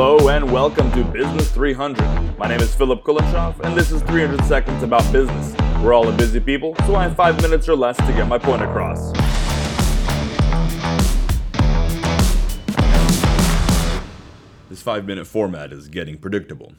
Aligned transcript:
and 0.00 0.50
welcome 0.50 0.90
to 0.92 1.04
Business 1.04 1.50
300. 1.50 2.38
My 2.38 2.48
name 2.48 2.60
is 2.60 2.74
Philip 2.74 3.04
Kulishov, 3.04 3.60
and 3.60 3.76
this 3.76 3.92
is 3.92 4.00
300 4.04 4.42
Seconds 4.46 4.82
About 4.82 5.02
Business. 5.12 5.54
We're 5.82 5.92
all 5.92 6.08
a 6.08 6.12
busy 6.16 6.40
people, 6.40 6.74
so 6.86 6.94
I 6.94 7.02
have 7.02 7.14
five 7.14 7.42
minutes 7.42 7.68
or 7.68 7.76
less 7.76 7.98
to 7.98 8.12
get 8.14 8.26
my 8.26 8.38
point 8.38 8.62
across. 8.62 9.12
This 14.70 14.80
five 14.80 15.04
minute 15.04 15.26
format 15.26 15.70
is 15.70 15.88
getting 15.88 16.16
predictable. 16.16 16.72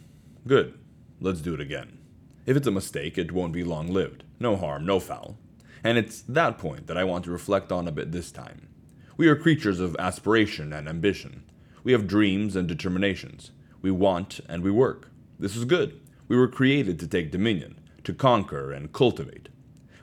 Good. 0.48 0.80
Let's 1.20 1.42
do 1.42 1.54
it 1.54 1.62
again. 1.62 2.00
If 2.48 2.58
it's 2.58 2.66
a 2.66 2.72
mistake, 2.72 3.20
it 3.20 3.32
won't 3.32 3.54
be 3.54 3.64
long 3.64 3.88
lived. 3.88 4.24
No 4.40 4.58
harm, 4.58 4.84
no 4.84 5.00
foul. 5.00 5.38
And 5.84 6.00
it's 6.00 6.24
that 6.24 6.58
point 6.58 6.88
that 6.88 6.98
I 6.98 7.04
want 7.04 7.26
to 7.26 7.32
reflect 7.32 7.72
on 7.72 7.88
a 7.88 7.92
bit 7.92 8.12
this 8.12 8.32
time. 8.32 8.70
We 9.16 9.28
are 9.28 9.36
creatures 9.36 9.80
of 9.80 9.96
aspiration 10.00 10.74
and 10.74 10.90
ambition. 10.90 11.44
We 11.84 11.92
have 11.94 12.08
dreams 12.08 12.56
and 12.56 12.68
determinations. 12.68 13.52
We 13.82 13.92
want 13.92 14.40
and 14.48 14.64
we 14.64 14.72
work. 14.72 15.10
This 15.40 15.56
is 15.56 15.66
good. 15.66 16.00
We 16.28 16.38
were 16.38 16.48
created 16.48 17.00
to 17.00 17.08
take 17.08 17.32
dominion, 17.32 17.80
to 18.04 18.14
conquer 18.14 18.72
and 18.72 18.94
cultivate. 18.94 19.50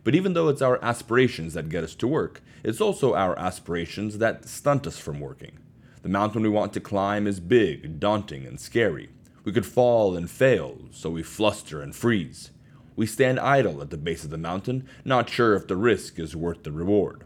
But 0.02 0.14
even 0.14 0.32
though 0.32 0.48
it's 0.48 0.62
our 0.62 0.82
aspirations 0.82 1.54
that 1.54 1.68
get 1.68 1.84
us 1.84 1.94
to 1.96 2.08
work, 2.08 2.42
it's 2.64 2.80
also 2.80 3.14
our 3.14 3.38
aspirations 3.38 4.18
that 4.18 4.48
stunt 4.48 4.86
us 4.86 4.98
from 4.98 5.20
working. 5.20 5.58
The 6.02 6.08
mountain 6.08 6.42
we 6.42 6.48
want 6.48 6.72
to 6.72 6.80
climb 6.80 7.26
is 7.26 7.40
big, 7.40 8.00
daunting, 8.00 8.46
and 8.46 8.58
scary. 8.58 9.10
We 9.44 9.52
could 9.52 9.66
fall 9.66 10.16
and 10.16 10.30
fail, 10.30 10.78
so 10.90 11.10
we 11.10 11.22
fluster 11.22 11.80
and 11.80 11.94
freeze. 11.94 12.50
We 12.96 13.06
stand 13.06 13.38
idle 13.38 13.80
at 13.80 13.90
the 13.90 13.96
base 13.96 14.24
of 14.24 14.30
the 14.30 14.38
mountain, 14.38 14.88
not 15.04 15.30
sure 15.30 15.54
if 15.54 15.68
the 15.68 15.76
risk 15.76 16.18
is 16.18 16.34
worth 16.34 16.64
the 16.64 16.72
reward. 16.72 17.24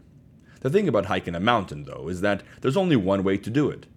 The 0.61 0.69
thing 0.69 0.87
about 0.87 1.07
hiking 1.07 1.35
a 1.35 1.39
mountain, 1.39 1.85
though, 1.85 2.07
is 2.09 2.21
that 2.21 2.43
there's 2.61 2.77
only 2.77 2.95
one 2.95 3.23
way 3.23 3.37
to 3.37 3.49
do 3.49 3.69
it. 3.69 3.87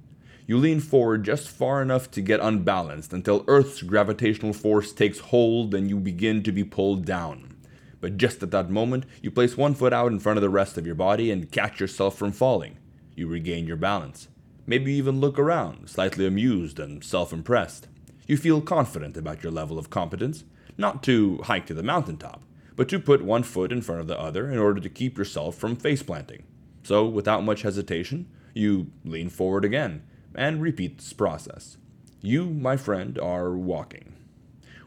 You 0.48 0.58
lean 0.58 0.78
forward 0.78 1.24
just 1.24 1.48
far 1.48 1.82
enough 1.82 2.08
to 2.12 2.22
get 2.22 2.38
unbalanced 2.38 3.12
until 3.12 3.44
Earth's 3.48 3.82
gravitational 3.82 4.52
force 4.52 4.92
takes 4.92 5.18
hold 5.18 5.74
and 5.74 5.90
you 5.90 5.98
begin 5.98 6.44
to 6.44 6.52
be 6.52 6.62
pulled 6.62 7.04
down. 7.04 7.56
But 8.00 8.16
just 8.16 8.44
at 8.44 8.52
that 8.52 8.70
moment, 8.70 9.06
you 9.20 9.32
place 9.32 9.56
one 9.56 9.74
foot 9.74 9.92
out 9.92 10.12
in 10.12 10.20
front 10.20 10.36
of 10.36 10.42
the 10.42 10.48
rest 10.48 10.78
of 10.78 10.86
your 10.86 10.94
body 10.94 11.32
and 11.32 11.50
catch 11.50 11.80
yourself 11.80 12.16
from 12.16 12.30
falling. 12.30 12.78
You 13.16 13.26
regain 13.26 13.66
your 13.66 13.76
balance. 13.76 14.28
Maybe 14.68 14.92
you 14.92 14.98
even 14.98 15.20
look 15.20 15.36
around, 15.36 15.90
slightly 15.90 16.26
amused 16.26 16.78
and 16.78 17.02
self 17.02 17.32
impressed. 17.32 17.88
You 18.28 18.36
feel 18.36 18.60
confident 18.60 19.16
about 19.16 19.42
your 19.42 19.50
level 19.52 19.78
of 19.78 19.90
competence, 19.90 20.44
not 20.78 21.02
to 21.04 21.38
hike 21.44 21.66
to 21.66 21.74
the 21.74 21.82
mountaintop, 21.82 22.44
but 22.76 22.88
to 22.90 23.00
put 23.00 23.24
one 23.24 23.42
foot 23.42 23.72
in 23.72 23.82
front 23.82 24.00
of 24.00 24.06
the 24.06 24.20
other 24.20 24.48
in 24.48 24.58
order 24.58 24.80
to 24.80 24.88
keep 24.88 25.18
yourself 25.18 25.56
from 25.56 25.74
face 25.74 26.04
planting. 26.04 26.44
So, 26.84 27.04
without 27.04 27.42
much 27.42 27.62
hesitation, 27.62 28.28
you 28.54 28.92
lean 29.04 29.28
forward 29.28 29.64
again 29.64 30.02
and 30.36 30.62
repeat 30.62 30.98
this 30.98 31.12
process. 31.12 31.76
You, 32.20 32.46
my 32.46 32.76
friend, 32.76 33.18
are 33.18 33.56
walking. 33.56 34.14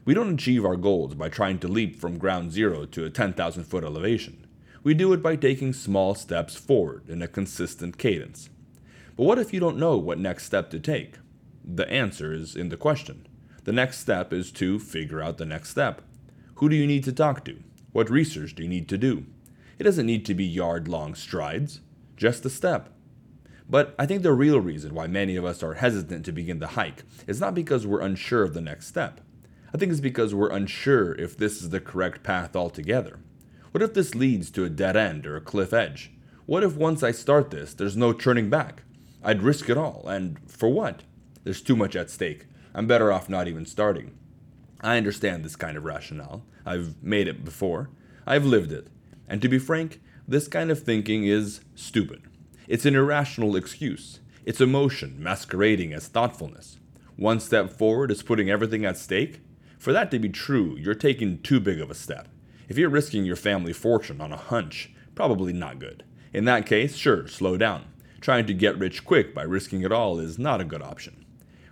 We 0.05 0.13
don't 0.13 0.33
achieve 0.33 0.65
our 0.65 0.75
goals 0.75 1.15
by 1.15 1.29
trying 1.29 1.59
to 1.59 1.67
leap 1.67 1.99
from 1.99 2.17
ground 2.17 2.51
zero 2.51 2.85
to 2.85 3.05
a 3.05 3.09
10,000 3.09 3.63
foot 3.65 3.83
elevation. 3.83 4.47
We 4.83 4.93
do 4.93 5.11
it 5.13 5.21
by 5.21 5.35
taking 5.35 5.73
small 5.73 6.15
steps 6.15 6.55
forward 6.55 7.09
in 7.09 7.21
a 7.21 7.27
consistent 7.27 7.97
cadence. 7.97 8.49
But 9.17 9.25
what 9.25 9.39
if 9.39 9.53
you 9.53 9.59
don't 9.59 9.77
know 9.77 9.97
what 9.97 10.17
next 10.17 10.45
step 10.45 10.69
to 10.71 10.79
take? 10.79 11.15
The 11.63 11.89
answer 11.91 12.33
is 12.33 12.55
in 12.55 12.69
the 12.69 12.77
question. 12.77 13.27
The 13.65 13.73
next 13.73 13.99
step 13.99 14.31
is 14.31 14.51
to 14.53 14.79
figure 14.79 15.21
out 15.21 15.37
the 15.37 15.45
next 15.45 15.69
step. 15.69 16.01
Who 16.55 16.69
do 16.69 16.75
you 16.75 16.87
need 16.87 17.03
to 17.03 17.11
talk 17.11 17.45
to? 17.45 17.59
What 17.91 18.09
research 18.09 18.55
do 18.55 18.63
you 18.63 18.69
need 18.69 18.89
to 18.89 18.97
do? 18.97 19.25
It 19.77 19.83
doesn't 19.83 20.05
need 20.05 20.25
to 20.25 20.33
be 20.33 20.45
yard 20.45 20.87
long 20.87 21.15
strides, 21.15 21.81
just 22.17 22.45
a 22.45 22.49
step. 22.49 22.93
But 23.69 23.93
I 23.99 24.05
think 24.05 24.23
the 24.23 24.33
real 24.33 24.59
reason 24.59 24.95
why 24.95 25.07
many 25.07 25.35
of 25.35 25.45
us 25.45 25.61
are 25.61 25.75
hesitant 25.75 26.25
to 26.25 26.31
begin 26.31 26.59
the 26.59 26.67
hike 26.67 27.03
is 27.27 27.39
not 27.39 27.53
because 27.53 27.85
we're 27.85 28.01
unsure 28.01 28.43
of 28.43 28.53
the 28.53 28.61
next 28.61 28.87
step. 28.87 29.21
I 29.73 29.77
think 29.77 29.91
it's 29.91 30.01
because 30.01 30.33
we're 30.33 30.49
unsure 30.49 31.13
if 31.13 31.37
this 31.37 31.61
is 31.61 31.69
the 31.69 31.79
correct 31.79 32.23
path 32.23 32.55
altogether. 32.55 33.19
What 33.71 33.83
if 33.83 33.93
this 33.93 34.15
leads 34.15 34.49
to 34.51 34.65
a 34.65 34.69
dead 34.69 34.97
end 34.97 35.27
or 35.27 35.35
a 35.35 35.41
cliff 35.41 35.71
edge? 35.73 36.11
What 36.47 36.63
if 36.63 36.75
once 36.75 37.03
I 37.03 37.11
start 37.11 37.51
this, 37.51 37.75
there's 37.75 37.95
no 37.95 38.11
turning 38.11 38.49
back? 38.49 38.81
I'd 39.23 39.43
risk 39.43 39.69
it 39.69 39.77
all, 39.77 40.07
and 40.07 40.39
for 40.49 40.69
what? 40.69 41.03
There's 41.43 41.61
too 41.61 41.75
much 41.75 41.95
at 41.95 42.09
stake. 42.09 42.47
I'm 42.73 42.87
better 42.87 43.11
off 43.11 43.29
not 43.29 43.47
even 43.47 43.67
starting. 43.67 44.17
I 44.81 44.97
understand 44.97 45.45
this 45.45 45.55
kind 45.55 45.77
of 45.77 45.83
rationale. 45.83 46.43
I've 46.65 47.03
made 47.03 47.27
it 47.27 47.45
before. 47.45 47.91
I've 48.25 48.45
lived 48.45 48.71
it. 48.71 48.87
And 49.27 49.41
to 49.43 49.49
be 49.49 49.59
frank, 49.59 50.01
this 50.27 50.47
kind 50.47 50.71
of 50.71 50.81
thinking 50.81 51.25
is 51.25 51.61
stupid. 51.75 52.23
It's 52.69 52.85
an 52.85 52.93
irrational 52.93 53.55
excuse. 53.55 54.19
It's 54.45 54.61
emotion 54.61 55.15
masquerading 55.17 55.91
as 55.91 56.07
thoughtfulness. 56.07 56.77
One 57.15 57.39
step 57.39 57.71
forward 57.71 58.11
is 58.11 58.21
putting 58.21 58.51
everything 58.51 58.85
at 58.85 58.95
stake. 58.95 59.41
For 59.79 59.91
that 59.91 60.11
to 60.11 60.19
be 60.19 60.29
true, 60.29 60.77
you're 60.77 60.93
taking 60.93 61.41
too 61.41 61.59
big 61.59 61.81
of 61.81 61.89
a 61.89 61.95
step. 61.95 62.27
If 62.67 62.77
you're 62.77 62.91
risking 62.91 63.25
your 63.25 63.35
family 63.35 63.73
fortune 63.73 64.21
on 64.21 64.31
a 64.31 64.37
hunch, 64.37 64.91
probably 65.15 65.51
not 65.51 65.79
good. 65.79 66.03
In 66.31 66.45
that 66.45 66.67
case, 66.67 66.95
sure, 66.95 67.27
slow 67.27 67.57
down. 67.57 67.85
Trying 68.21 68.45
to 68.45 68.53
get 68.53 68.77
rich 68.77 69.03
quick 69.03 69.33
by 69.33 69.41
risking 69.41 69.81
it 69.81 69.91
all 69.91 70.19
is 70.19 70.37
not 70.37 70.61
a 70.61 70.63
good 70.63 70.83
option. 70.83 71.25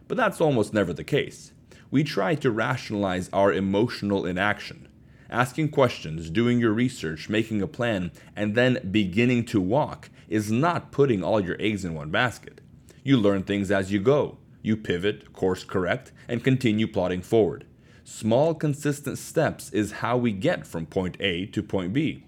But 0.08 0.18
that's 0.18 0.42
almost 0.42 0.74
never 0.74 0.94
the 0.94 1.04
case. 1.04 1.54
We 1.92 2.04
try 2.04 2.34
to 2.34 2.50
rationalize 2.50 3.30
our 3.32 3.54
emotional 3.54 4.26
inaction. 4.26 4.88
Asking 5.30 5.70
questions, 5.70 6.32
doing 6.32 6.60
your 6.60 6.72
research, 6.72 7.30
making 7.30 7.62
a 7.62 7.68
plan, 7.68 8.12
and 8.36 8.56
then 8.56 8.80
beginning 8.90 9.46
to 9.46 9.62
walk 9.62 10.10
is 10.28 10.52
not 10.52 10.92
putting 10.92 11.24
all 11.24 11.40
your 11.40 11.58
eggs 11.60 11.86
in 11.86 11.94
one 11.94 12.12
basket. 12.12 12.62
You 13.04 13.18
learn 13.18 13.44
things 13.44 13.72
as 13.72 13.92
you 13.92 14.00
go. 14.00 14.38
You 14.62 14.76
pivot, 14.76 15.32
course 15.32 15.64
correct, 15.64 16.12
and 16.28 16.44
continue 16.44 16.88
plodding 16.88 17.22
forward. 17.22 17.66
Small, 18.04 18.54
consistent 18.54 19.18
steps 19.18 19.70
is 19.72 20.04
how 20.04 20.18
we 20.18 20.32
get 20.32 20.66
from 20.66 20.86
point 20.86 21.18
A 21.20 21.46
to 21.48 21.64
point 21.64 21.94
B. 21.94 22.26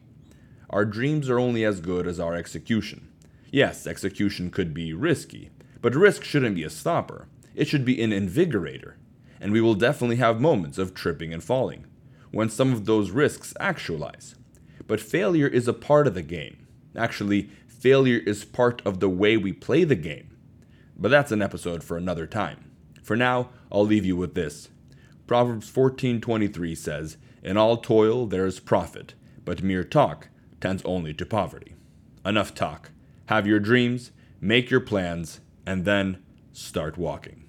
Our 0.70 0.86
dreams 0.86 1.30
are 1.30 1.40
only 1.40 1.66
as 1.66 1.82
good 1.82 2.06
as 2.06 2.20
our 2.20 2.36
execution. 2.36 3.12
Yes, 3.52 3.88
execution 3.88 4.52
could 4.52 4.74
be 4.74 4.94
risky, 4.94 5.50
but 5.82 5.96
risk 5.96 6.24
shouldn't 6.24 6.56
be 6.56 6.64
a 6.64 6.70
stopper. 6.70 7.28
It 7.56 7.68
should 7.68 7.84
be 7.84 8.02
an 8.02 8.12
invigorator. 8.12 8.94
And 9.42 9.52
we 9.52 9.62
will 9.62 9.74
definitely 9.74 10.18
have 10.18 10.40
moments 10.40 10.78
of 10.78 10.94
tripping 10.94 11.34
and 11.34 11.44
falling, 11.44 11.86
when 12.32 12.50
some 12.50 12.74
of 12.74 12.86
those 12.86 13.12
risks 13.12 13.54
actualize. 13.60 14.36
But 14.86 15.00
failure 15.00 15.48
is 15.48 15.68
a 15.68 15.74
part 15.74 16.08
of 16.08 16.14
the 16.14 16.22
game. 16.22 16.68
Actually, 16.96 17.50
failure 17.80 18.22
is 18.26 18.44
part 18.44 18.82
of 18.86 19.00
the 19.00 19.10
way 19.10 19.38
we 19.38 19.54
play 19.54 19.84
the 19.84 19.96
game. 19.96 20.36
But 20.98 21.10
that's 21.10 21.32
an 21.32 21.42
episode 21.42 21.84
for 21.84 21.98
another 21.98 22.28
time. 22.28 22.72
For 23.02 23.16
now, 23.16 23.50
I'll 23.72 23.86
leave 23.86 24.06
you 24.06 24.18
with 24.18 24.36
this. 24.36 24.70
Proverbs 25.26 25.70
14:23 25.70 26.76
says, 26.76 27.18
"In 27.42 27.56
all 27.56 27.78
toil 27.78 28.28
there 28.28 28.46
is 28.46 28.60
profit, 28.60 29.14
but 29.46 29.64
mere 29.64 29.84
talk 29.84 30.28
tends 30.60 30.84
only 30.84 31.14
to 31.14 31.26
poverty." 31.26 31.76
Enough 32.26 32.54
talk. 32.54 32.92
Have 33.28 33.48
your 33.48 33.60
dreams, 33.60 34.12
make 34.42 34.70
your 34.70 34.82
plans, 34.82 35.40
and 35.66 35.86
then 35.86 36.18
start 36.52 36.98
walking. 36.98 37.46